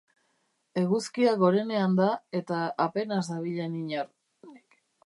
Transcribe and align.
Eguzkia 0.81 1.35
gorenean 1.43 1.93
da 2.01 2.09
eta 2.41 2.65
apenas 2.89 3.23
dabilen 3.35 3.79
inor. 3.85 4.15